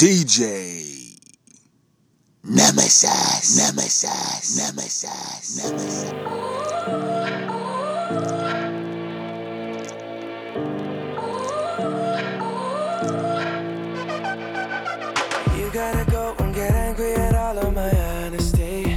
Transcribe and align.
DJ 0.00 1.14
Nemesis, 2.42 3.54
Nemesis, 3.58 4.56
Nemesis, 4.56 5.58
Nemesis. 5.58 6.12
You 15.58 15.70
gotta 15.70 16.10
go 16.10 16.34
and 16.38 16.54
get 16.54 16.72
angry 16.72 17.12
at 17.12 17.34
all 17.34 17.58
of 17.58 17.74
my 17.74 17.90
honesty. 17.90 18.96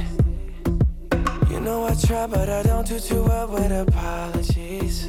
You 1.50 1.60
know 1.60 1.84
I 1.84 1.94
try, 1.96 2.26
but 2.26 2.48
I 2.48 2.62
don't 2.62 2.88
do 2.88 2.98
too 2.98 3.24
well 3.24 3.48
with 3.48 3.70
apologies. 3.70 5.06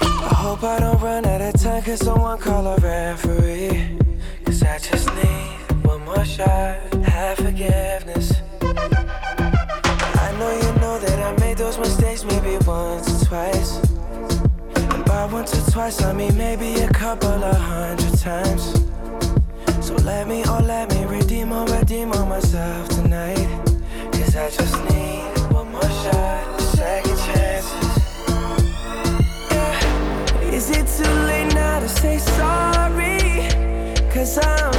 I 0.00 0.32
hope 0.32 0.62
I 0.62 0.78
don't 0.78 1.00
run 1.02 1.26
out 1.26 1.40
of 1.40 1.60
time, 1.60 1.82
cause 1.82 1.98
someone 1.98 2.38
call 2.38 2.68
a 2.68 2.76
referee. 2.76 4.01
I 4.66 4.78
just 4.78 5.08
need 5.14 5.84
one 5.84 6.04
more 6.04 6.24
shot. 6.24 6.78
Have 7.04 7.38
forgiveness. 7.38 8.32
I 10.24 10.34
know 10.38 10.50
you 10.62 10.80
know 10.80 10.98
that 10.98 11.18
I 11.18 11.40
made 11.40 11.58
those 11.58 11.78
mistakes 11.78 12.24
maybe 12.24 12.56
once 12.66 13.22
or 13.22 13.26
twice. 13.26 13.78
And 14.94 15.04
by 15.04 15.26
once 15.26 15.56
or 15.56 15.70
twice, 15.70 16.02
I 16.02 16.12
mean 16.12 16.36
maybe 16.36 16.80
a 16.80 16.88
couple 16.88 17.44
of 17.44 17.56
hundred 17.56 18.18
times. 18.18 18.62
So 19.80 19.94
let 19.96 20.28
me, 20.28 20.44
oh, 20.46 20.62
let 20.64 20.90
me 20.94 21.04
redeem 21.04 21.52
or 21.52 21.66
redeem 21.66 22.12
on 22.12 22.28
myself 22.28 22.88
tonight. 22.88 23.48
Cause 24.12 24.36
I 24.36 24.50
just 24.50 24.84
need. 24.84 24.91
time. 34.34 34.71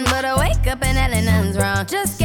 But 0.05 0.25
I 0.25 0.35
wake 0.37 0.67
up 0.67 0.83
and 0.83 1.25
nothing's 1.25 1.57
wrong. 1.57 1.85
Just. 1.85 2.24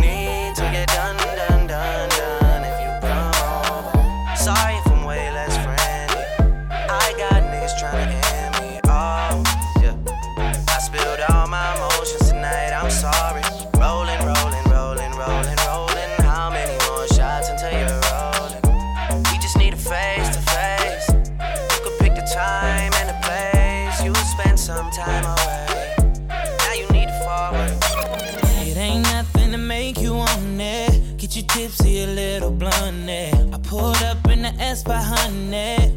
that's 34.83 35.05
behind 35.05 35.53
it. 35.53 35.91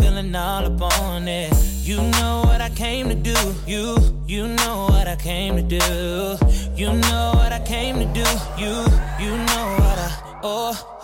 Feeling 0.00 0.34
all 0.34 0.64
up 0.64 1.00
on 1.00 1.28
it. 1.28 1.52
You 1.82 1.96
know 1.96 2.42
what 2.44 2.60
I 2.60 2.70
came 2.70 3.08
to 3.08 3.14
do. 3.14 3.34
You, 3.66 3.96
you 4.26 4.48
know 4.48 4.86
what 4.90 5.06
I 5.06 5.16
came 5.16 5.56
to 5.56 5.62
do. 5.62 6.36
You 6.76 6.92
know 6.92 7.32
what 7.34 7.52
I 7.52 7.60
came 7.64 7.98
to 7.98 8.06
do. 8.06 8.26
You, 8.58 8.72
you 9.18 9.36
know 9.36 9.66
what 9.78 9.98
I, 9.98 10.40
oh. 10.42 10.99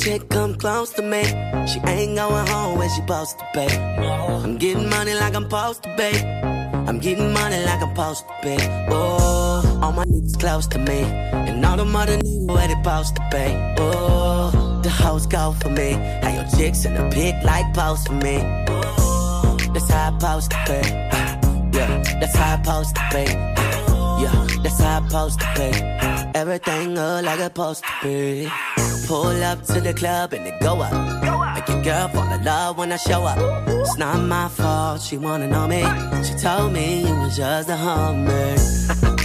Chick 0.00 0.28
come 0.30 0.54
close 0.54 0.90
to 0.94 1.02
me, 1.02 1.22
she 1.66 1.78
ain't 1.86 2.16
going 2.16 2.46
home 2.46 2.78
when 2.78 2.88
she 2.88 2.96
supposed 2.96 3.38
to 3.38 3.46
be. 3.52 3.66
I'm 3.66 4.56
getting 4.56 4.88
money 4.88 5.14
like 5.14 5.34
I'm 5.34 5.44
supposed 5.44 5.82
to 5.82 5.94
be. 5.96 6.10
I'm 6.88 6.98
getting 6.98 7.32
money 7.32 7.62
like 7.64 7.82
I'm 7.82 7.90
supposed 7.90 8.24
to 8.26 8.34
be. 8.42 8.56
Oh, 8.88 9.80
all 9.82 9.92
my 9.92 10.04
niggas 10.04 10.38
close 10.40 10.66
to 10.68 10.78
me, 10.78 11.02
and 11.02 11.64
all 11.64 11.76
the 11.76 11.84
mother 11.84 12.16
niggas 12.16 12.46
where 12.48 12.68
they 12.68 12.74
supposed 12.74 13.16
to 13.16 13.22
be. 13.30 13.46
Oh, 13.78 14.80
the 14.82 14.90
hoes 14.90 15.26
go 15.26 15.52
for 15.60 15.68
me. 15.68 15.92
How 16.22 16.34
your 16.34 16.48
chicks 16.56 16.84
in 16.86 16.94
the 16.94 17.08
pic 17.12 17.34
like 17.44 17.72
post 17.74 18.06
for 18.08 18.14
me. 18.14 18.38
Oh, 18.68 19.56
that's 19.74 19.90
how 19.90 20.08
I 20.08 20.18
supposed 20.18 20.50
to 20.52 20.58
be. 20.68 20.80
Yeah, 21.72 22.02
that's 22.20 22.36
how 22.36 22.54
I 22.54 22.62
supposed 22.62 22.96
to 22.96 23.02
be. 23.12 23.24
Yeah, 24.22 24.46
that's 24.62 24.80
how 24.80 25.00
I 25.00 25.08
supposed 25.08 25.40
to 25.40 25.46
be. 25.56 25.70
Everything 26.40 26.94
look 26.94 27.24
like 27.24 27.38
it's 27.38 27.44
supposed 27.44 27.84
to 27.84 27.92
be. 28.02 28.89
Pull 29.10 29.42
up 29.42 29.60
to 29.64 29.80
the 29.80 29.92
club 29.92 30.32
and 30.34 30.46
they 30.46 30.56
go 30.60 30.80
up. 30.80 30.92
Make 31.56 31.68
your 31.68 31.82
girl 31.82 32.06
fall 32.10 32.32
in 32.32 32.44
love 32.44 32.78
when 32.78 32.92
I 32.92 32.96
show 32.96 33.24
up. 33.24 33.38
It's 33.66 33.98
not 33.98 34.20
my 34.20 34.46
fault, 34.46 35.00
she 35.00 35.18
wanna 35.18 35.48
know 35.48 35.66
me. 35.66 35.82
She 36.22 36.34
told 36.34 36.72
me 36.72 37.00
you 37.08 37.16
was 37.16 37.36
just 37.36 37.68
a 37.68 37.76
hummer. 37.76 38.56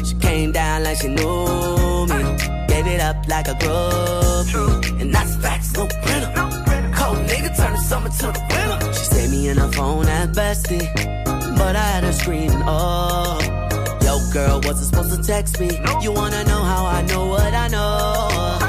she 0.03 0.15
came 0.15 0.51
down 0.51 0.85
like 0.85 0.97
she 0.97 1.09
knew 1.09 2.07
me. 2.07 2.19
Gave 2.67 2.87
it 2.87 2.99
up 2.99 3.27
like 3.27 3.47
a 3.47 3.53
groupie. 3.53 5.01
And 5.01 5.13
that's 5.13 5.35
facts, 5.35 5.73
no 5.73 5.85
printer. 5.85 6.31
Cold 6.97 7.19
nigga 7.29 7.55
turn 7.55 7.73
the 7.73 7.77
summer 7.77 8.09
to 8.09 8.27
the 8.33 8.43
winter. 8.49 8.91
She 8.91 9.05
saved 9.05 9.31
me 9.33 9.49
in 9.49 9.57
her 9.57 9.71
phone 9.71 10.07
at 10.07 10.29
bestie. 10.29 10.81
But 11.59 11.75
I 11.75 11.85
had 11.93 12.03
her 12.03 12.11
screaming, 12.11 12.63
oh. 12.65 13.37
Yo, 14.01 14.17
girl, 14.33 14.61
wasn't 14.63 14.87
supposed 14.87 15.15
to 15.15 15.21
text 15.21 15.59
me. 15.59 15.79
You 16.01 16.11
wanna 16.11 16.43
know 16.45 16.63
how 16.63 16.87
I 16.87 17.03
know 17.03 17.27
what 17.27 17.53
I 17.53 17.67
know? 17.67 18.64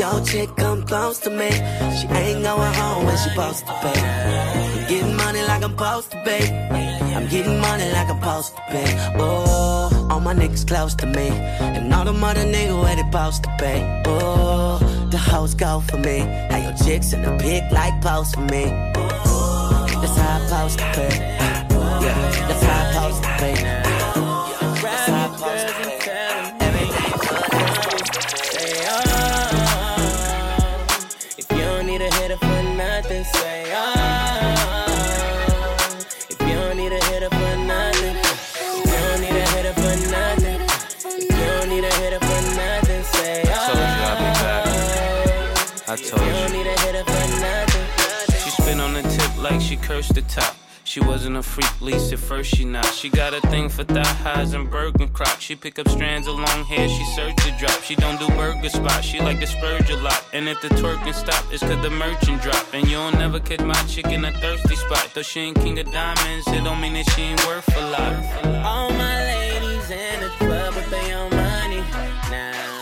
Your 0.00 0.24
chick 0.24 0.56
come 0.56 0.82
close 0.84 1.18
to 1.18 1.28
me, 1.28 1.50
she 1.50 2.06
ain't 2.08 2.42
going 2.42 2.72
home 2.72 3.04
when 3.04 3.18
she 3.18 3.28
supposed 3.28 3.66
to 3.66 3.72
be. 3.82 4.00
I'm 4.00 4.88
getting 4.88 5.14
money 5.14 5.42
like 5.42 5.62
I'm 5.62 5.72
supposed 5.72 6.10
to 6.12 6.16
pay. 6.24 7.14
I'm 7.14 7.28
getting 7.28 7.60
money 7.60 7.84
like 7.92 8.08
I'm 8.08 8.18
supposed 8.18 8.56
to 8.56 8.62
pay. 8.70 9.12
Oh, 9.18 10.08
all 10.10 10.20
my 10.20 10.32
niggas 10.32 10.66
close 10.66 10.94
to 10.94 11.06
me, 11.06 11.28
and 11.28 11.92
all 11.92 12.06
the 12.06 12.14
mother 12.14 12.44
niggas 12.44 12.82
where 12.82 12.96
they 12.96 13.02
supposed 13.02 13.42
to 13.42 13.50
be. 13.60 13.74
Oh, 14.06 14.78
the 15.10 15.18
hoes 15.18 15.52
go 15.54 15.80
for 15.80 15.98
me. 15.98 16.20
How 16.50 16.56
your 16.56 16.76
chicks 16.82 17.12
in 17.12 17.20
the 17.20 17.36
pic 17.36 17.70
like 17.70 18.00
post 18.00 18.36
for 18.36 18.40
me. 18.40 18.64
That's 20.00 20.16
how 20.16 20.38
I 20.38 20.46
supposed 20.46 20.78
to 20.78 20.84
pay. 20.94 21.18
Yeah, 22.04 22.48
that's 22.48 22.62
how 22.62 22.88
I 22.88 23.10
supposed 23.10 23.22
to 23.22 23.90
be. 23.92 23.99
She 50.90 50.98
wasn't 50.98 51.36
a 51.36 51.42
freak, 51.44 51.80
least 51.80 52.12
at 52.12 52.18
first 52.18 52.52
she 52.52 52.64
not. 52.64 52.84
She 52.84 53.10
got 53.10 53.32
a 53.32 53.40
thing 53.42 53.68
for 53.68 53.84
thigh 53.84 54.02
highs 54.24 54.54
and 54.54 54.68
Bergen 54.68 55.10
crocs. 55.10 55.38
She 55.38 55.54
pick 55.54 55.78
up 55.78 55.88
strands 55.88 56.26
of 56.26 56.34
long 56.34 56.64
hair, 56.64 56.88
she 56.88 57.04
search 57.14 57.36
to 57.44 57.56
drop. 57.60 57.80
She 57.84 57.94
don't 57.94 58.18
do 58.18 58.26
burger 58.34 58.68
spots, 58.68 59.06
she 59.06 59.20
like 59.20 59.38
to 59.38 59.46
spurge 59.46 59.88
a 59.88 59.96
lot. 59.98 60.20
And 60.32 60.48
if 60.48 60.60
the 60.60 60.66
twerking 60.70 61.14
stop, 61.14 61.44
it's 61.52 61.62
cause 61.62 61.80
the 61.80 61.90
merchant 61.90 62.42
drop. 62.42 62.66
And 62.74 62.88
you'll 62.88 63.12
never 63.12 63.38
catch 63.38 63.60
my 63.60 63.80
chick 63.86 64.06
in 64.06 64.24
a 64.24 64.32
thirsty 64.40 64.74
spot. 64.74 65.08
Though 65.14 65.22
she 65.22 65.38
ain't 65.38 65.60
king 65.60 65.78
of 65.78 65.92
diamonds, 65.92 66.48
it 66.48 66.64
don't 66.64 66.80
mean 66.80 66.94
that 66.94 67.08
she 67.10 67.22
ain't 67.22 67.46
worth 67.46 67.68
a 67.76 67.90
lot. 67.92 68.64
All 68.66 68.90
my 68.90 69.16
ladies 69.22 69.90
in 69.92 70.20
the 70.20 70.30
club 70.38 70.74
with 70.74 70.90
their 70.90 71.18
own 71.18 71.30
money. 71.30 71.84
Now, 72.32 72.79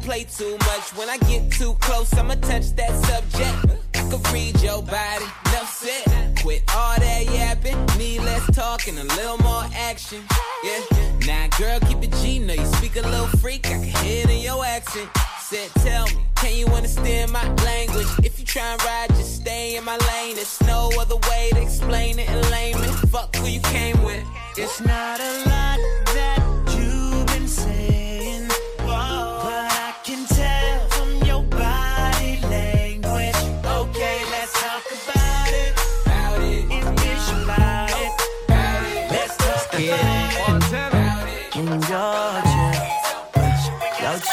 play 0.00 0.24
too 0.24 0.56
much. 0.58 0.94
When 0.96 1.08
I 1.08 1.18
get 1.18 1.50
too 1.52 1.74
close, 1.80 2.12
I'ma 2.14 2.34
touch 2.34 2.72
that 2.76 2.92
subject. 3.06 3.80
I 3.94 4.10
could 4.10 4.32
read 4.32 4.60
your 4.60 4.82
body, 4.82 5.24
enough 5.46 5.72
said. 5.72 6.38
Quit 6.40 6.62
all 6.74 6.98
that 6.98 7.24
yapping, 7.26 7.78
need 7.98 8.20
less 8.20 8.44
talk 8.54 8.88
and 8.88 8.98
a 8.98 9.04
little 9.04 9.38
more 9.38 9.64
action. 9.74 10.22
Yeah, 10.64 10.80
now 11.26 11.48
girl, 11.58 11.78
keep 11.80 12.02
it 12.02 12.12
G, 12.22 12.38
know 12.38 12.54
you 12.54 12.64
speak 12.76 12.96
a 12.96 13.02
little 13.02 13.26
freak, 13.26 13.66
I 13.66 13.72
can 13.72 13.82
hear 13.82 14.24
it 14.24 14.30
in 14.30 14.40
your 14.40 14.64
accent. 14.64 15.08
Said, 15.40 15.68
tell 15.82 16.06
me, 16.06 16.22
can 16.36 16.56
you 16.56 16.66
understand 16.68 17.32
my 17.32 17.46
language? 17.64 18.06
If 18.24 18.38
you 18.38 18.46
try 18.46 18.72
and 18.72 18.82
ride, 18.84 19.08
just 19.10 19.36
stay 19.42 19.76
in 19.76 19.84
my 19.84 19.98
lane. 20.08 20.36
There's 20.36 20.60
no 20.62 20.90
other 20.98 21.16
way 21.28 21.50
to 21.52 21.60
explain 21.60 22.18
it 22.18 22.28
in 22.28 22.50
layman. 22.50 22.90
Fuck 23.08 23.36
who 23.36 23.48
you 23.48 23.60
came 23.60 24.02
with. 24.02 24.24
It's 24.56 24.80
not 24.80 25.20
a 25.20 25.32
lot 25.48 25.78
that 26.14 26.49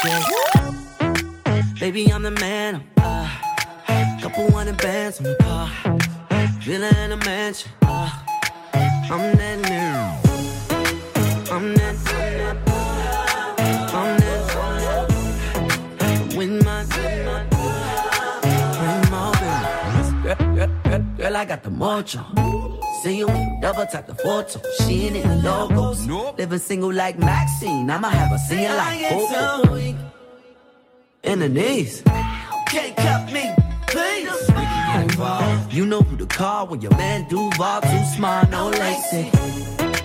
chest. 0.02 1.80
Baby, 1.80 2.12
I'm 2.12 2.22
the 2.22 2.30
man. 2.30 2.74
I'm 2.76 2.82
Uh, 2.96 3.28
couple 4.20 4.50
hundred 4.50 4.76
bands 4.78 5.18
on 5.18 5.24
the 5.24 5.36
car, 5.36 5.70
villa 6.60 6.90
in 7.04 7.12
a 7.12 7.16
mansion. 7.16 7.70
Uh, 7.82 8.10
I'm 8.74 9.36
that 9.36 9.58
nigga. 9.62 10.27
I 21.38 21.44
got 21.44 21.62
the 21.62 21.70
mojo. 21.70 22.24
See 23.00 23.18
you 23.18 23.28
double 23.60 23.86
tap 23.86 24.08
the 24.08 24.14
photo. 24.16 24.60
She 24.80 25.06
ain't 25.06 25.14
in 25.14 25.28
the 25.28 25.36
logos. 25.36 26.04
Living 26.36 26.58
single 26.58 26.92
like 26.92 27.16
Maxine. 27.16 27.88
I'ma 27.88 28.08
have 28.08 28.32
a 28.32 28.38
singing 28.40 28.74
like 28.74 29.08
Coco. 29.08 29.76
In 31.22 31.38
the 31.38 31.48
knees. 31.48 32.02
Can't 32.66 32.96
cut 32.96 33.32
me, 33.32 33.54
please. 33.86 34.50
You 35.70 35.86
know 35.86 36.00
who 36.00 36.16
to 36.16 36.26
call 36.26 36.66
when 36.66 36.80
your 36.80 36.96
man 36.96 37.28
Duval 37.28 37.82
too 37.82 38.04
smart, 38.16 38.50
no 38.50 38.70
lazy. 38.70 39.30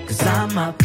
Cause 0.06 0.22
I'm 0.28 0.56
up. 0.56 0.80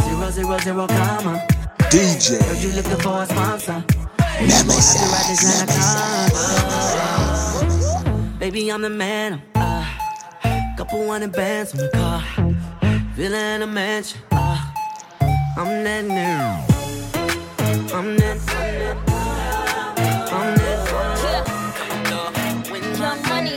Zero, 0.00 0.30
zero, 0.30 0.58
zero, 0.60 0.86
comma. 0.86 1.36
Heard 1.36 1.92
DJ 1.92 2.40
you 2.62 2.72
looking 2.72 2.96
for 3.04 3.24
a 3.24 3.26
sponsor. 3.26 3.84
Nemesis, 4.40 5.20
Baby, 8.38 8.72
I'm 8.72 8.80
the 8.80 8.88
man. 8.88 9.49
Couple 10.80 11.06
hundred 11.10 11.32
bands 11.32 11.74
on 11.74 11.80
the 11.80 11.88
car. 11.90 12.22
Villa 13.14 13.54
in 13.54 13.60
a 13.60 13.66
mansion. 13.66 14.18
Uh, 14.32 14.58
I'm 15.58 15.84
that 15.84 16.04
nigga. 16.06 16.64
I'm 17.92 18.16
that. 18.16 18.38
I'm 20.32 20.56
that. 20.56 20.80
Money. 23.28 23.56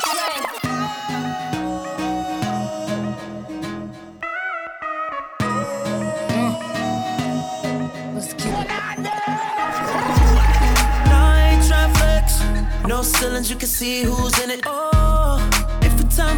J. 0.00 0.16
Let's 8.14 8.32
get 8.32 8.46
it. 8.46 8.68
No, 11.04 11.18
I 11.20 11.52
ain't 11.52 11.62
tryna 11.68 11.92
flex. 11.98 12.26
No 12.88 13.02
ceilings, 13.02 13.48
you 13.50 13.56
can 13.56 13.68
see 13.68 14.02
who's 14.04 14.38
in 14.42 14.50
it. 14.50 14.60
Oh, 14.64 14.89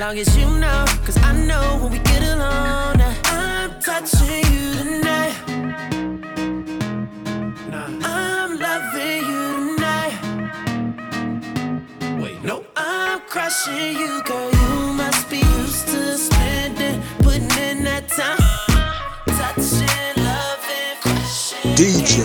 long 0.00 0.18
as 0.18 0.36
you 0.36 0.46
know, 0.58 0.84
cause 1.04 1.16
I 1.22 1.32
know 1.32 1.78
when 1.80 1.92
we 1.92 1.98
get 1.98 2.22
alone. 2.22 2.98
Now 2.98 3.14
I'm 3.24 3.80
touching 3.80 4.44
you 4.52 4.74
tonight. 4.74 5.34
I'm 8.04 8.58
loving 8.58 9.22
you 9.30 9.74
tonight. 9.74 10.14
Wait, 12.22 12.44
no, 12.44 12.64
I'm 12.76 13.20
crushing 13.22 13.98
you, 13.98 14.22
girl. 14.22 14.50
You 14.52 14.92
must 14.92 15.28
be 15.30 15.38
used 15.38 15.88
to 15.88 16.16
spending, 16.16 17.02
putting 17.18 17.50
in 17.58 17.82
that 17.84 18.08
time. 18.08 18.38
Touching, 19.26 20.14
loving, 20.22 20.96
crushing. 21.02 21.74
DJ 21.74 22.22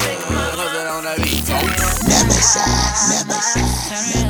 Nemesis, 2.07 3.09
Nemesis. 3.09 3.89
Turn 3.89 4.22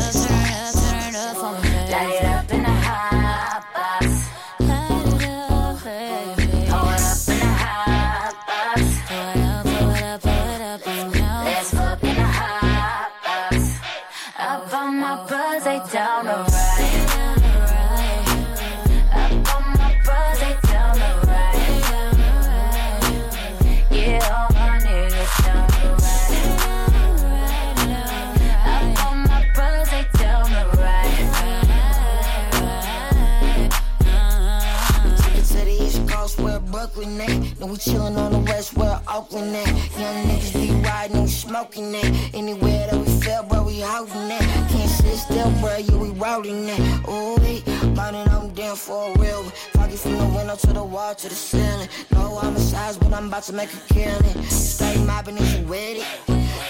Brooklyn 37.04 37.22
at. 37.22 37.70
We 37.70 37.78
chillin' 37.78 38.18
on 38.18 38.32
the 38.32 38.40
West 38.40 38.76
where 38.78 39.00
Oakland 39.08 39.56
at. 39.56 39.68
Young 40.00 40.26
niggas 40.26 40.54
be 40.54 40.72
riding 40.88 41.18
and 41.18 41.30
smoking 41.30 41.92
that. 41.92 42.06
Anywhere 42.34 42.88
that 42.90 42.98
we 42.98 43.06
feel, 43.22 43.44
bro, 43.44 43.64
we 43.64 43.82
holding 43.82 44.28
that. 44.30 44.70
Can't 44.70 44.90
sit 44.90 45.18
still, 45.18 45.52
bro, 45.60 45.78
yeah, 45.78 45.96
we 45.96 46.10
rolling 46.12 46.66
that. 46.68 46.80
Ooh, 47.10 47.36
we 47.42 47.64
I'm 48.00 48.54
down 48.54 48.76
for 48.76 49.14
real. 49.16 49.44
Foggy 49.74 49.96
from 49.96 50.18
the 50.18 50.26
window 50.26 50.56
to 50.56 50.74
the 50.74 50.84
wall 50.84 51.16
to 51.16 51.30
the 51.30 51.36
ceiling. 51.36 51.90
No 52.12 52.40
I'm 52.42 52.56
a 52.56 52.60
size, 52.60 52.98
but 52.98 53.14
I'm 53.14 53.28
about 53.28 53.44
to 53.44 53.54
make 53.54 53.74
a 53.74 53.94
killing. 53.94 54.44
Stay 54.44 54.98
mobbing 55.04 55.38
if 55.38 55.60
you 55.60 55.66
with 55.66 55.98
it. 55.98 56.08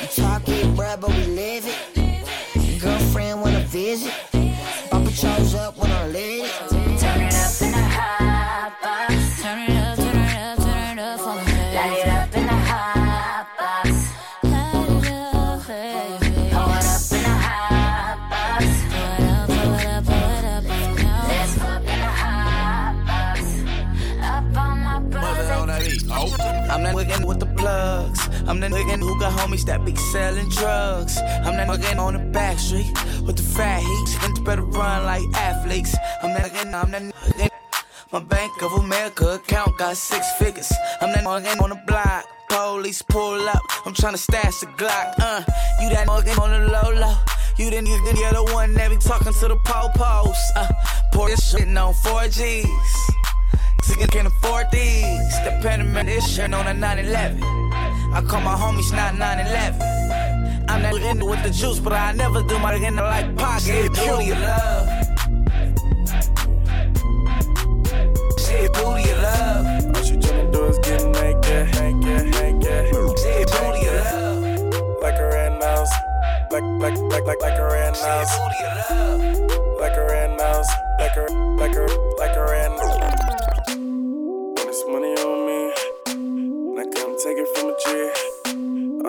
You 0.02 0.24
talk 0.24 0.48
it, 0.48 0.76
bro, 0.76 0.96
but 0.98 1.10
we 1.10 1.26
live 1.28 1.66
it. 1.66 2.82
Girlfriend 2.82 3.42
wanna 3.42 3.62
visit. 3.62 4.14
Bumper 4.92 5.12
chose 5.12 5.56
up 5.56 5.78
when 5.78 5.92
I 5.92 6.08
lit 6.08 6.46
it 6.46 6.73
I'm 28.48 28.60
the 28.60 28.68
nigga 28.68 29.00
who 29.00 29.20
got 29.20 29.32
homies 29.40 29.66
that 29.66 29.86
be 29.86 29.96
selling 29.96 30.50
drugs. 30.50 31.18
I'm 31.18 31.56
that 31.56 31.68
nigga 31.68 31.98
on 31.98 32.14
the 32.14 32.20
back 32.20 32.60
street 32.60 32.92
with 33.26 33.38
the 33.38 33.44
fat 33.44 33.82
heat. 33.82 34.24
And 34.24 34.46
better 34.46 34.64
run 34.64 35.06
like 35.06 35.24
athletes. 35.36 35.96
I'm 36.22 36.34
that 36.34 36.52
nigga, 36.52 36.84
I'm 36.84 36.92
that 36.92 37.02
nigga. 37.02 37.50
My 38.12 38.20
Bank 38.20 38.62
of 38.62 38.74
America 38.74 39.36
account 39.36 39.78
got 39.78 39.96
six 39.96 40.30
figures. 40.34 40.72
I'm 41.02 41.12
that 41.14 41.24
nigga 41.24 41.62
on 41.62 41.70
the 41.70 41.82
block. 41.88 42.26
Police 42.50 43.02
pull 43.02 43.48
up. 43.48 43.62
I'm 43.86 43.94
tryna 43.94 44.18
stash 44.18 44.60
the 44.60 44.68
Glock. 44.68 45.16
Uh, 45.20 45.44
you 45.82 45.90
that 45.90 46.08
nigga 46.08 46.40
on 46.40 46.52
the 46.52 46.68
low 46.72 46.92
low. 47.00 47.16
You 47.58 47.70
the 47.70 47.78
nigga, 47.78 48.20
you're 48.20 48.46
the 48.46 48.54
one 48.54 48.74
that 48.74 48.90
be 48.90 48.98
talking 48.98 49.32
to 49.32 49.48
the 49.48 49.56
po-pos. 49.64 50.52
Uh, 50.56 50.68
pour 51.14 51.30
this 51.30 51.50
shit 51.50 51.68
on 51.68 51.94
4Gs. 51.94 53.14
Nigga 53.84 54.12
can't 54.12 54.28
afford 54.28 54.68
these. 54.72 55.34
The 55.44 56.22
shirt 56.28 56.54
on 56.54 56.68
a 56.68 56.74
911. 56.74 57.63
I 58.14 58.22
call 58.22 58.42
my 58.42 58.54
homies 58.54 58.92
not 58.96 59.18
911. 59.18 60.70
I'm 60.70 60.84
not 60.84 61.02
into 61.02 61.26
with 61.26 61.42
the 61.42 61.50
juice, 61.50 61.80
but 61.80 61.94
I 61.94 62.12
never 62.12 62.44
do 62.44 62.60
my 62.60 62.76
in 62.76 62.96
like 62.96 63.36
pocket. 63.36 63.92
Beauty 63.92 64.30
of 64.30 64.40
love. 64.40 64.88
Shit, 68.38 68.72
booty 68.74 69.10
of 69.10 69.18
love. 69.18 69.96
All 69.96 70.04
she 70.04 70.16
tryna 70.18 70.54
do 70.54 70.66
is 70.66 70.78
get 70.86 71.02
naked, 71.10 71.74
naked, 71.74 72.26
naked. 72.38 73.18
Shit, 73.18 73.50
booty 73.50 73.88
of 73.88 73.96
love. 74.06 75.02
Like 75.02 75.18
a 75.18 75.28
red 75.34 75.60
nose, 75.60 75.90
like 76.52 76.64
like 76.84 76.98
like 77.10 77.26
like 77.26 77.42
like 77.42 77.58
a 77.58 77.66
red 77.66 77.94
nose, 77.94 78.30
booty 78.38 78.62
of 78.64 78.74
love. 78.92 79.80
like 79.80 79.98
a 79.98 80.06
red 80.06 80.38
nose, 80.38 80.70
like 81.00 81.18
a 81.18 81.34
like 81.58 81.76
a 81.76 81.86
like 82.20 82.36
a 82.38 82.44
red 82.44 82.70
nose. 82.78 83.23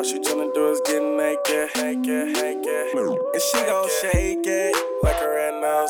All 0.04 0.11
she 0.11 0.18
tryna 0.18 0.52
do 0.52 0.68
is 0.68 0.82
get 0.84 1.02
naked, 1.02 1.70
naked, 1.76 2.37
naked. 2.37 2.92
And 2.92 3.40
she 3.40 3.56
gon' 3.64 3.88
shake 4.02 4.44
it 4.44 4.76
like 5.02 5.16
a 5.16 5.28
red 5.30 5.62
nose. 5.62 5.88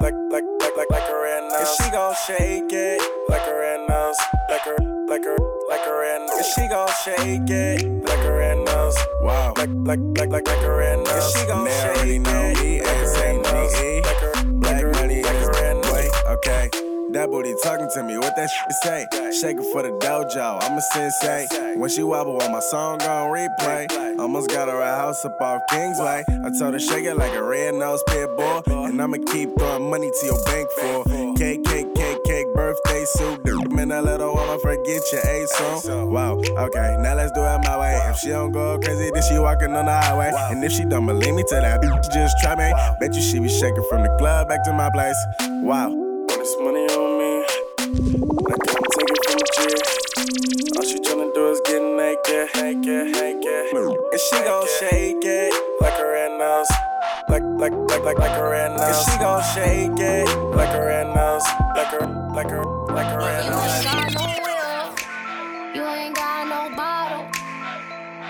Like, 0.00 0.14
like, 0.30 0.44
like, 0.58 0.74
like, 0.74 0.90
like 0.90 1.10
a 1.10 1.20
red 1.20 1.42
nose. 1.52 1.60
And 1.60 1.68
she 1.76 1.90
gon' 1.90 2.14
shake 2.26 2.72
it 2.72 3.02
like 3.28 3.46
a 3.46 3.52
red 3.52 3.86
nose. 3.86 4.16
Like 4.48 4.64
a, 4.64 4.82
like 5.06 5.26
a, 5.26 5.36
like 5.68 5.86
a 5.86 5.92
red 5.92 6.20
nose. 6.22 6.38
And 6.38 6.46
she 6.46 6.66
gon' 6.66 6.88
shake 7.04 7.50
it 7.50 8.04
like 8.08 8.24
a 8.24 8.32
red 8.32 8.56
nose. 8.56 8.96
Wow. 9.20 9.52
Like, 9.58 9.68
like, 9.84 10.00
like, 10.16 10.30
like, 10.30 10.46
like 10.46 10.62
a 10.62 10.74
red 10.74 10.98
nose. 11.00 11.12
And 11.12 11.22
she 11.34 11.46
gon' 11.46 11.68
shake 11.68 12.24
it 12.24 12.84
like 12.86 12.96
a 12.96 13.12
red 13.20 13.36
nose. 13.42 13.74
Like 14.00 14.22
a, 14.22 14.48
like 14.64 14.82
a, 14.82 15.12
like 15.20 15.42
a 15.44 15.50
red 15.50 15.76
nose. 15.76 16.10
Okay. 16.26 16.91
That 17.12 17.30
booty 17.30 17.54
talking 17.62 17.90
to 17.92 18.02
me, 18.02 18.16
what 18.16 18.34
that 18.36 18.48
shit 18.48 18.72
say? 18.82 19.04
Shaking 19.38 19.70
for 19.70 19.82
the 19.82 19.90
dojo, 20.00 20.58
I'm 20.62 20.78
a 20.78 20.80
sensei. 20.80 21.46
When 21.76 21.90
she 21.90 22.02
wobble 22.02 22.40
on 22.40 22.52
my 22.52 22.60
song 22.60 23.02
on 23.02 23.28
replay, 23.28 24.18
almost 24.18 24.48
got 24.48 24.68
her 24.68 24.80
a 24.80 24.96
house 24.96 25.22
up 25.26 25.38
off 25.38 25.60
Kingsway. 25.68 26.24
I 26.26 26.50
told 26.58 26.72
her 26.72 26.80
shake 26.80 27.04
it 27.04 27.16
like 27.16 27.34
a 27.34 27.42
red 27.42 27.74
nose 27.74 28.02
pit 28.08 28.34
bull, 28.34 28.62
and 28.66 29.00
I'ma 29.00 29.18
keep 29.26 29.50
throwing 29.58 29.90
money 29.90 30.10
to 30.10 30.26
your 30.26 30.42
bank 30.44 30.70
for 30.70 31.04
cake, 31.36 31.62
cake, 31.64 31.94
cake, 31.94 32.24
cake, 32.24 32.46
birthday 32.54 33.04
suit. 33.04 33.44
Man, 33.70 33.88
that 33.88 34.04
little 34.04 34.34
woman 34.34 34.58
forget 34.60 35.02
your 35.12 35.20
A 35.20 35.46
song. 35.48 36.10
Wow, 36.10 36.38
okay, 36.38 36.96
now 36.98 37.14
let's 37.14 37.32
do 37.32 37.42
it 37.42 37.60
my 37.64 37.78
way. 37.78 38.00
If 38.08 38.16
she 38.20 38.28
don't 38.28 38.52
go 38.52 38.78
crazy, 38.78 39.10
then 39.12 39.22
she 39.28 39.38
walking 39.38 39.76
on 39.76 39.84
the 39.84 39.92
highway. 39.92 40.32
And 40.50 40.64
if 40.64 40.72
she 40.72 40.84
don't 40.86 41.04
believe 41.04 41.34
me, 41.34 41.44
tell 41.46 41.60
that 41.60 41.82
bitch 41.82 42.10
just 42.10 42.36
try 42.40 42.54
me. 42.56 42.72
Bet 43.00 43.14
you 43.14 43.20
she 43.20 43.38
be 43.38 43.50
shaking 43.50 43.84
from 43.90 44.02
the 44.02 44.16
club 44.18 44.48
back 44.48 44.64
to 44.64 44.72
my 44.72 44.88
place. 44.88 45.16
Wow. 45.60 45.98
It's 46.34 46.56
money 46.58 46.80
on 46.80 47.01
I 48.22 48.54
come 48.70 48.86
take 48.94 49.10
it 49.10 49.18
from 49.26 49.34
the 49.34 49.46
G. 49.56 49.58
All 50.76 50.84
she 50.84 50.98
tryna 51.00 51.34
do 51.34 51.50
is 51.50 51.60
get 51.66 51.82
naked, 51.82 52.54
naked, 52.54 53.10
naked. 53.18 53.74
And 53.74 54.20
she 54.20 54.36
gon' 54.44 54.66
shake 54.78 55.24
it 55.24 55.52
like 55.80 55.98
a 55.98 56.06
red 56.06 56.38
nose. 56.38 56.70
Like, 57.28 57.42
like, 57.58 57.72
like, 57.90 58.04
like, 58.04 58.18
like 58.18 58.38
a 58.38 58.48
red 58.48 58.70
nose. 58.76 58.82
And 58.82 58.94
she 59.10 59.18
gon' 59.18 59.42
shake 59.54 59.98
it 59.98 60.28
like 60.54 60.72
a 60.72 60.80
red 60.86 61.08
nose. 61.12 61.42
Like 61.74 61.92
a, 61.98 62.06
like 62.32 62.52
a, 62.52 62.62
like 62.94 63.12
a 63.12 63.18
red 63.18 63.50
nose. 63.50 63.84
You 65.74 65.82
ain't 65.82 66.14
got 66.14 66.46
no 66.46 66.76
bottle. 66.76 67.26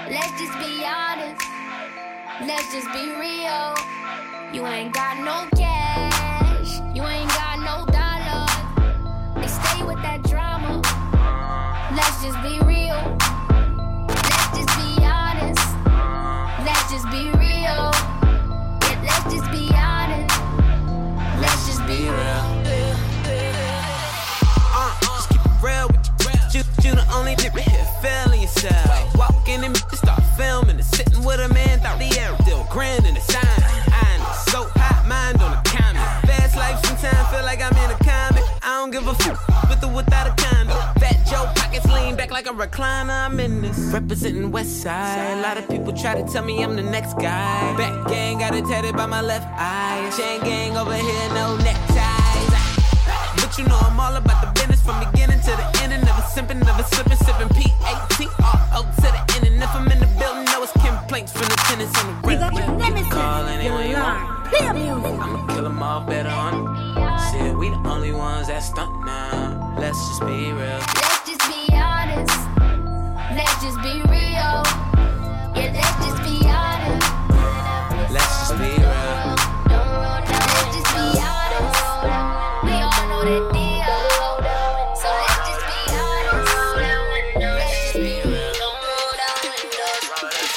Let's 0.09 0.33
just 0.41 0.57
be 0.59 0.87
honest. 0.87 1.45
Let's 2.41 2.73
just 2.73 2.89
be 2.95 3.13
real. 3.21 3.77
You 4.55 4.67
ain't 4.67 4.95
got 4.95 5.19
no 5.19 5.47
cash. 5.55 6.32
Like 42.45 42.55
a 42.55 42.67
recliner. 42.67 43.27
I'm 43.27 43.39
in 43.39 43.63
this 43.63 43.79
representing 43.93 44.51
West 44.51 44.83
Side. 44.83 45.39
A 45.39 45.43
lot 45.43 45.59
of 45.59 45.69
people 45.69 45.93
try 45.93 46.21
to 46.21 46.27
tell 46.33 46.45
me 46.45 46.63
I'm 46.63 46.75
the 46.77 46.83
next 46.83 47.15
guy. 47.15 47.77
Back 47.77 48.09
gang 48.09 48.39
got 48.39 48.55
it 48.55 48.65
tatted 48.65 48.97
by 48.97 49.07
my 49.07 49.21
left 49.21 49.47
eye. 49.53 50.11
Chain 50.17 50.41
gang 50.41 50.77
over 50.77 50.95
here, 50.95 51.29
no 51.35 51.57
neckties. 51.59 52.51
But 53.37 53.57
you 53.59 53.65
know 53.65 53.79
I'm 53.79 53.99
all 54.01 54.17
about 54.17 54.43
the 54.43 54.51
business 54.61 54.83
from 54.83 54.99
beginning 55.11 55.41
to 55.41 55.51
the 55.51 55.83
end. 55.83 55.93
And 55.93 56.05
never 56.05 56.23
simping, 56.23 56.65
never 56.65 56.83
slipping, 56.83 57.19
sipping 57.19 57.49
P-A-T-R-O 57.51 58.83
to 58.83 59.03
the 59.03 59.23
end. 59.37 59.47
And 59.47 59.63
if 59.63 59.75
I'm 59.75 59.91
in 59.93 60.01
the 60.01 60.11
building, 60.19 60.45
know 60.47 60.63
it's 60.63 60.73
complaints 60.73 61.33
from 61.33 61.47
the 61.47 61.57
tenants 61.69 61.97
on 62.01 62.07
the 62.07 62.29
real. 62.29 62.43
You 62.43 62.95
can 62.95 63.11
call 63.11 63.47
anyone 63.47 63.89
you 63.89 63.97
want. 63.97 64.43
I'ma 64.55 65.47
kill 65.55 65.63
them 65.63 65.83
all 65.83 66.01
better 66.01 66.29
on 66.29 66.55
Shit, 67.31 67.57
we 67.57 67.71
the 67.71 67.81
only 67.89 68.13
ones 68.13 68.49
that 68.49 68.61
stunt 68.61 69.05
now. 69.05 69.77
Let's 69.79 69.99
just 70.09 70.21
be 70.27 70.51
real. 70.53 71.22
Let's 73.35 73.63
just 73.63 73.79
be 73.83 73.95
real. 74.11 74.63
Yeah, 75.57 75.73
let's 75.73 75.97
just 76.05 76.21
be 76.23 76.37
honest. 76.47 77.07
Let's 78.13 78.33
just 78.41 78.55
be 78.59 78.69
real. 78.69 79.37
Let's 80.29 80.69
just 80.75 80.91
be 80.93 81.07
honest. 81.19 81.81
We 82.65 82.75
all 82.83 83.05
know 83.09 83.23
that 83.25 83.45
deal. 83.53 83.97
So 85.01 85.09
let's 85.23 85.41
just 85.49 85.65
be 85.71 85.81
honest. 85.97 86.53
Let's 87.41 87.73
just 87.83 87.97
be 87.97 88.15
real. 88.29 88.69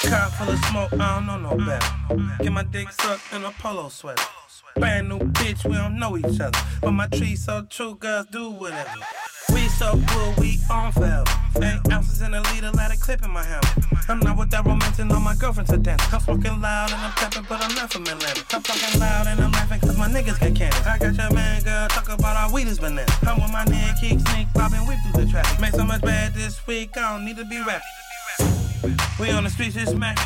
Car 0.10 0.28
full 0.32 0.50
of 0.50 0.60
smoke, 0.66 0.94
I 0.94 0.96
don't 1.16 1.26
know 1.28 1.40
no 1.50 1.54
better. 1.66 1.92
Get 2.44 2.52
my 2.52 2.64
dick 2.64 2.92
sucked 2.92 3.34
in 3.34 3.46
a 3.46 3.52
polo 3.52 3.90
sweater. 3.90 4.24
Brand 4.76 5.08
new 5.08 5.20
bitch, 5.20 5.64
we 5.64 5.76
don't 5.76 5.98
know 5.98 6.18
each 6.18 6.40
other. 6.42 6.60
But 6.82 6.92
my 6.92 7.08
tree 7.08 7.36
so 7.38 7.62
true, 7.70 7.96
girls 7.96 8.26
do 8.32 8.50
whatever. 8.50 9.00
We 9.66 9.70
so 9.70 10.00
cool, 10.10 10.32
we 10.38 10.60
on 10.70 10.92
forever. 10.92 11.26
Eight 11.58 11.82
ounces 11.92 12.22
in 12.22 12.36
a 12.36 12.42
liter, 12.54 12.70
let 12.78 12.94
a 12.94 12.98
clip 13.00 13.26
in 13.26 13.32
my 13.32 13.42
helmet. 13.42 13.74
I'm 14.08 14.20
not 14.20 14.38
with 14.38 14.52
that 14.52 14.64
romancing 14.64 15.12
all 15.12 15.20
my 15.20 15.34
girlfriend's 15.34 15.74
are 15.74 15.78
dance. 15.78 16.04
I'm 16.14 16.20
smoking 16.20 16.62
loud 16.62 16.92
and 16.92 17.02
I'm 17.02 17.12
tapping, 17.14 17.48
but 17.50 17.64
I'm 17.64 17.74
not 17.74 17.92
from 17.92 18.04
Atlanta. 18.04 18.46
I'm 18.54 18.62
talking 18.62 19.00
loud 19.00 19.26
and 19.26 19.40
I'm 19.42 19.52
laughing 19.52 19.80
cause 19.80 19.98
my 19.98 20.08
niggas 20.08 20.40
get 20.40 20.56
candy. 20.56 20.78
I 20.86 21.00
got 21.00 21.16
your 21.18 21.34
man, 21.34 21.64
girl, 21.64 21.88
talk 21.88 22.10
about 22.10 22.38
our 22.38 22.54
weed 22.54 22.68
is 22.68 22.78
banana. 22.78 23.12
I'm 23.24 23.42
with 23.42 23.52
my 23.52 23.66
nigga, 23.66 24.00
keep 24.00 24.22
sneak, 24.28 24.54
popping, 24.54 24.86
whip 24.86 25.00
through 25.12 25.26
the 25.26 25.32
traffic. 25.32 25.60
Make 25.60 25.72
so 25.72 25.84
much 25.84 26.02
bad 26.02 26.36
this 26.36 26.62
week, 26.68 26.96
I 26.96 27.18
don't 27.18 27.26
need 27.26 27.38
to 27.38 27.46
be 27.46 27.58
rapping. 27.58 28.05
We 29.20 29.32
on 29.32 29.44
the 29.44 29.50
streets 29.50 29.76
just 29.76 29.94
smack. 29.94 30.18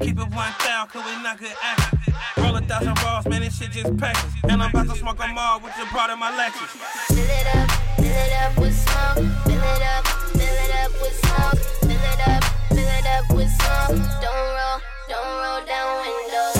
Keep 0.00 0.18
it 0.18 0.28
one 0.34 0.52
thou, 0.64 0.86
cause 0.90 1.04
we 1.04 1.22
not 1.22 1.38
good 1.38 1.52
actors. 1.62 2.14
Roll 2.38 2.56
a 2.56 2.60
thousand 2.60 3.00
rolls, 3.04 3.26
man, 3.26 3.42
this 3.42 3.56
shit 3.56 3.70
just 3.70 3.96
packed. 3.98 4.18
And 4.44 4.62
I'm 4.62 4.70
about 4.70 4.88
to 4.88 4.96
smoke 4.98 5.18
them 5.18 5.38
all 5.38 5.60
with 5.60 5.76
your 5.76 5.86
part 5.86 6.10
of 6.10 6.18
my 6.18 6.30
Lexus. 6.32 6.70
Fill 7.08 7.18
it 7.18 7.46
up, 7.54 7.70
fill 7.96 8.06
it 8.06 8.32
up 8.42 8.58
with 8.58 8.74
smoke. 8.74 9.16
Fill 9.46 9.62
it 9.62 9.82
up, 9.82 10.06
fill 10.34 10.40
it 10.42 10.74
up 10.74 10.92
with 11.00 11.16
smoke. 11.22 11.58
Fill 11.82 11.90
it 11.90 12.28
up, 12.28 12.44
fill 12.70 12.78
it 12.78 13.06
up 13.06 13.36
with 13.36 13.50
smoke. 13.50 13.98
Don't 14.20 14.34
roll, 14.58 14.80
don't 15.08 15.36
roll 15.42 15.66
down 15.66 16.02
windows. 16.02 16.59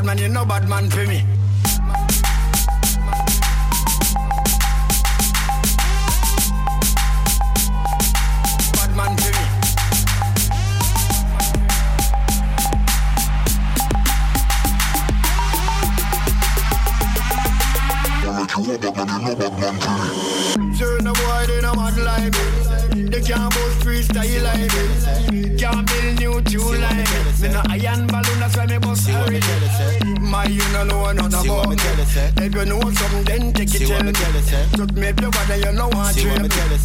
bad 0.00 0.06
man, 0.06 0.18
you 0.18 0.28
know 0.28 0.46
bad 0.46 0.66
man 0.66 0.88
for 0.88 1.06
me. 1.06 1.39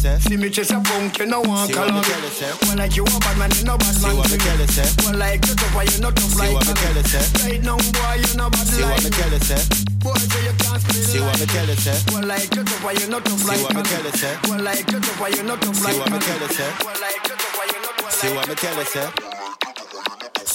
Me. 0.06 0.20
See 0.20 0.36
me 0.36 0.50
chase 0.50 0.70
a 0.70 0.80
punk, 0.80 1.18
you 1.18 1.26
know 1.26 1.40
want 1.40 1.72
call 1.72 1.86
me. 1.90 2.00
Well, 2.62 2.76
like 2.78 2.96
you 2.96 3.04
a 3.04 3.18
bad 3.20 3.38
man, 3.38 3.50
you 3.56 3.64
no 3.64 3.76
bad 3.78 3.96
man. 4.02 4.14
to 4.22 4.36
me. 4.38 4.46
Well, 5.04 5.18
like 5.18 5.46
you 5.46 5.54
tough, 5.54 5.74
why 5.74 5.82
you 5.84 5.98
not 6.00 6.14
tough 6.16 6.36
like 6.38 6.52
me. 6.54 6.72
Right 7.42 7.62
now, 7.62 7.76
boy, 7.76 8.14
you 8.22 8.34
no 8.36 8.50
bad 8.50 8.66
like 8.82 9.02
me. 9.02 9.10
Boy, 10.02 10.14
say 10.14 10.44
you 10.46 10.54
can't 10.62 10.80
spell 10.82 11.26
like 11.26 11.40
me. 11.42 11.46
Well, 12.14 12.26
like 12.26 12.54
you 12.54 12.62
tough, 12.64 12.84
why 12.84 12.92
you 12.92 13.08
not 13.08 13.24
tough 13.24 13.44
like 13.46 13.58
me. 13.58 13.82
Well, 14.48 14.62
like 14.62 14.90
you 14.90 15.00
tough, 15.00 15.18
you 15.30 15.42
not 15.42 15.60
tough 15.60 15.84
like 15.84 15.96
me. 15.96 16.18
Well, 16.86 16.94
like 17.02 17.26
you 17.26 17.34
tough, 17.36 17.58
why 17.58 17.66
you 17.66 17.78
not 17.82 17.90
tough 17.96 18.06
like 18.06 18.06
me. 18.06 18.16
See 18.16 18.34
what 18.34 18.48
me 18.48 18.54
tell 18.54 18.76
you, 18.78 18.84
say? 18.84 19.35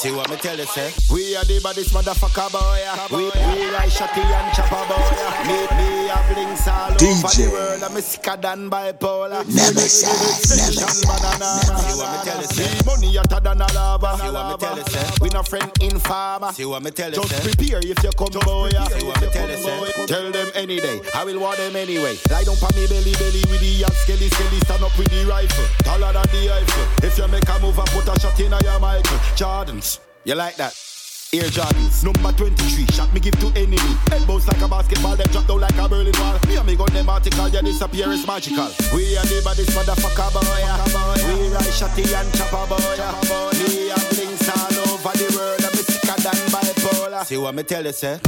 See 0.01 0.11
what 0.11 0.31
me 0.31 0.35
tell 0.37 0.57
you, 0.57 0.65
say? 0.65 0.89
We 1.13 1.35
are 1.35 1.45
the 1.45 1.61
baddest 1.61 1.93
motherfucker 1.93 2.49
boy. 2.49 2.81
We 3.15 3.25
we 3.29 3.69
like 3.69 3.93
Shotty 3.93 4.25
and 4.25 4.49
Chopper 4.57 4.81
boy. 4.89 4.97
Me 5.45 5.61
me 5.77 6.07
have 6.09 6.25
links 6.35 6.67
all 6.67 6.89
DJ. 6.97 7.21
over 7.21 7.29
the 7.37 7.49
world. 7.53 7.83
I'm 7.83 8.01
sicker 8.01 8.35
than 8.37 8.67
bipolar. 8.67 9.45
Nemesis, 9.45 10.49
nemesis, 10.57 11.05
banana. 11.05 11.53
See 11.85 11.93
what 12.01 12.09
me 12.09 12.17
tell 12.25 12.41
you, 12.41 12.47
say? 12.49 12.81
Money 12.83 13.15
hotter 13.15 13.39
than 13.45 13.61
a 13.61 13.67
lava. 13.77 14.17
See 14.17 14.31
what 14.33 14.49
me 14.49 14.57
tell 14.57 14.77
you, 14.77 14.85
say? 14.89 15.05
We 15.21 15.29
no 15.29 15.43
friend 15.43 15.69
in 15.81 15.99
farmer. 15.99 16.51
See 16.51 16.65
what 16.65 16.81
me 16.81 16.89
tell 16.89 17.09
you, 17.13 17.21
Just 17.21 17.29
say? 17.29 17.53
prepare 17.53 17.79
if 17.85 18.01
you 18.01 18.09
come 18.17 18.41
boy. 18.41 18.71
See 18.73 19.05
what 19.05 19.21
me 19.21 19.29
tell 19.29 19.49
you, 19.53 19.57
say? 19.61 20.05
Tell 20.07 20.31
them 20.31 20.49
any 20.55 20.79
day. 20.81 20.99
I 21.13 21.23
will 21.25 21.39
want 21.39 21.57
them 21.57 21.75
anyway. 21.75 22.17
Lie 22.31 22.41
down 22.41 22.57
on 22.57 22.73
me 22.73 22.87
belly 22.89 23.13
belly 23.21 23.45
with 23.53 23.61
the 23.61 23.85
yacht 23.85 23.93
skelly 24.01 24.29
skelly. 24.33 24.57
Stand 24.65 24.81
up 24.81 24.97
with 24.97 25.13
the 25.13 25.29
rifle. 25.29 25.65
Taller 25.85 26.09
than 26.11 26.25
Jordans. 29.41 29.99
You 30.23 30.35
like 30.35 30.55
that? 30.57 30.71
Air 31.33 31.49
Jordans, 31.49 32.03
number 32.03 32.31
23, 32.31 32.85
shot 32.93 33.11
me 33.11 33.19
give 33.19 33.33
to 33.39 33.47
enemy. 33.57 33.77
Head 34.13 34.27
bounce 34.27 34.47
like 34.47 34.61
a 34.61 34.67
basketball, 34.67 35.15
then 35.15 35.25
drop 35.29 35.47
down 35.47 35.61
like 35.61 35.77
a 35.79 35.89
Berlin 35.89 36.13
wall. 36.19 36.37
Me 36.47 36.57
and 36.57 36.67
me 36.67 36.75
gun 36.75 36.93
them 36.93 37.09
article, 37.09 37.49
yeah, 37.49 37.61
disappear 37.61 38.11
is 38.11 38.27
magical. 38.27 38.69
We 38.93 39.17
are 39.17 39.25
the 39.25 39.41
baddest 39.43 39.71
motherfucker 39.73 40.29
boy. 40.29 40.61
We 41.25 41.49
ride 41.49 41.73
shotty 41.73 42.05
and 42.13 42.31
chopper 42.37 42.69
boy. 42.69 43.01
We 43.65 43.89
have 43.89 44.11
links 44.13 44.45
all 44.45 44.93
over 44.93 45.17
the 45.17 45.33
world, 45.33 45.73
me 45.73 45.81
sicker 45.89 46.21
than 46.21 46.37
bipolar. 46.53 47.25
See 47.25 47.37
what 47.37 47.55
me 47.55 47.63
tell 47.63 47.83
you, 47.83 47.93
sir? 47.93 48.21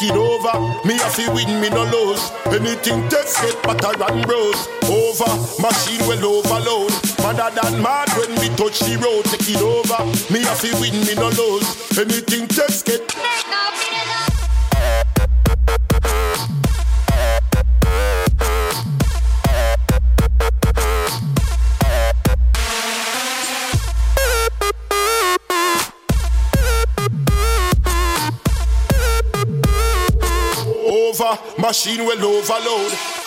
Take 0.00 0.10
it 0.10 0.16
over. 0.16 0.86
Me 0.86 0.94
have 0.94 1.14
to 1.16 1.30
win, 1.32 1.60
me 1.60 1.68
no 1.70 1.84
lose. 1.84 2.30
Anything 2.46 3.08
test 3.08 3.40
get 3.42 3.62
better 3.62 4.02
and 4.04 4.26
bros. 4.26 4.68
Over. 4.84 5.30
Machine 5.60 6.00
well 6.06 6.24
overload. 6.24 6.92
Madder 7.22 7.50
than 7.60 7.82
mad 7.82 8.08
when 8.16 8.32
me 8.40 8.48
touch 8.56 8.80
the 8.80 8.96
road, 8.98 9.24
take 9.26 9.50
it 9.50 9.62
over. 9.62 10.04
Me 10.32 10.40
have 10.40 10.60
to 10.60 10.72
win, 10.80 10.94
me 11.06 11.14
no 11.14 11.28
lose. 11.30 11.98
Anything 11.98 12.48
test 12.48 12.86
get 12.86 13.06
Machine 31.70 32.04
well 32.04 32.24
overload. 32.24 33.19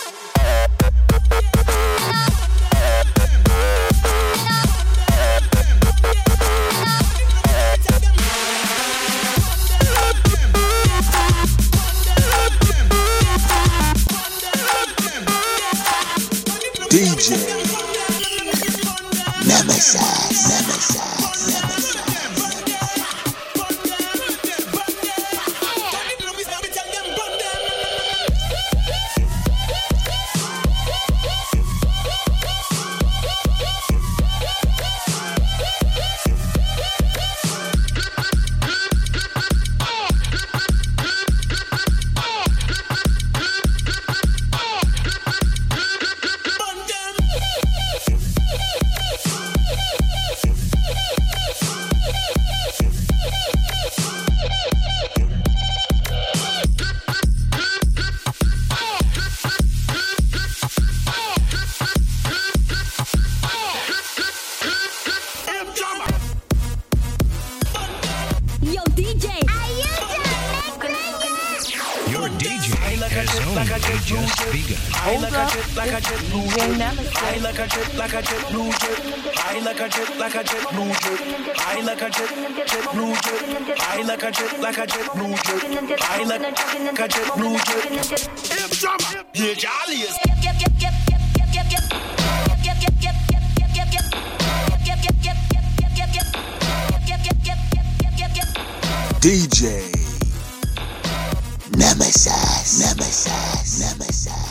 Your 72.10 72.28
DJ 72.30 72.84
has 73.13 73.30
only 73.48 73.63
just 74.04 74.52
begun. 74.52 74.78
Hold 75.06 75.24
up, 75.26 75.56
it's 75.56 75.74
DJ 75.74 76.78
Nemesis. 76.78 77.16
I 77.16 77.38
like 77.38 77.60
a 77.60 77.68
jet, 77.68 77.96
like 77.96 78.13
a 78.13 78.22
jet 78.22 78.52
blue 78.52 78.72
jet. 78.72 79.00
I 79.38 79.60
like 79.60 79.80
a 79.80 79.89
jet, 79.89 80.18
like 80.18 80.36
a 80.36 80.44
jet 80.44 80.66
blue 80.74 80.94
jet. 81.04 81.20
I 81.60 81.82
like 81.82 82.02
a 82.02 82.10
jet, 82.10 82.32
jet 82.68 82.92
blue 82.94 83.13
jet. 83.13 83.80
I 83.80 84.02
like 84.02 84.24
a 84.24 84.32
jet, 84.32 84.60
like 84.60 84.78
a 84.78 84.88
jet 84.88 85.13
blue 85.13 85.36
jet. 85.36 86.02
I 86.02 86.24
like 86.24 87.00
a 87.00 87.08
jet 87.08 87.30
blue 87.38 87.58
jet. 87.58 87.84
Hip 88.52 88.72
drummer, 88.72 89.24
yeah, 89.34 89.54
jolliest. 89.54 90.20
DJ 99.24 100.03
Nemesis, 101.78 102.80
Nemesis, 102.80 103.80
Nemesis. 103.80 104.43